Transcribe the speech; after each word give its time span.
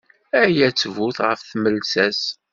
Aya 0.41 0.67
d 0.69 0.73
ttbut 0.73 1.17
ɣef 1.27 1.39
tmelsa-s. 1.41 2.21